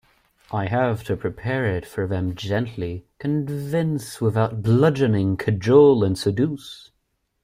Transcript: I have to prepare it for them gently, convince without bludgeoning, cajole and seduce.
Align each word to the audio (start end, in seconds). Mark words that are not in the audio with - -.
I 0.51 0.65
have 0.65 1.03
to 1.03 1.15
prepare 1.15 1.67
it 1.67 1.85
for 1.85 2.07
them 2.07 2.33
gently, 2.33 3.05
convince 3.19 4.19
without 4.19 4.63
bludgeoning, 4.63 5.37
cajole 5.37 6.03
and 6.03 6.17
seduce. 6.17 6.89